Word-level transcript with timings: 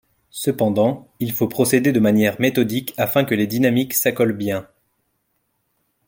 Cependant, 0.31 1.11
il 1.19 1.31
faut 1.31 1.47
procéder 1.47 1.91
de 1.91 1.99
manière 1.99 2.41
méthodique 2.41 2.95
afin 2.97 3.23
que 3.23 3.35
les 3.35 3.45
dynamiques 3.45 3.93
s'accolent 3.93 4.33
bien. 4.33 4.67